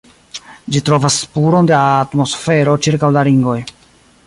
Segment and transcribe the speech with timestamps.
[0.75, 3.57] Ĝi trovas spuron da atmosfero ĉirkaŭ la ringoj.